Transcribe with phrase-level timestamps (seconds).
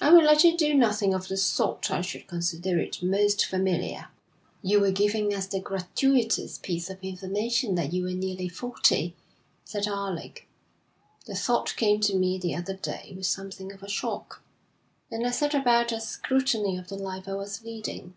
[0.00, 4.06] 'I will let you do nothing of the sort I should consider it most familiar.'
[4.62, 9.14] 'You were giving us the gratuitous piece of information that you were nearly forty,'
[9.66, 10.46] said Alec.
[11.26, 14.42] 'The thought came to me the other day with something of a shock,
[15.10, 18.14] and I set about a scrutiny of the life I was leading.